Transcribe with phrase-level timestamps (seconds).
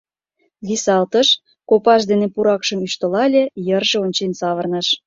[0.67, 1.27] Висалтыш,
[1.69, 4.87] копаж дене пуракшым ӱштылале, йырже ончен савырныш.